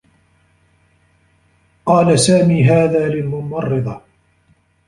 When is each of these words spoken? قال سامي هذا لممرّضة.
قال 1.85 2.19
سامي 2.19 2.63
هذا 2.63 3.07
لممرّضة. 3.09 4.01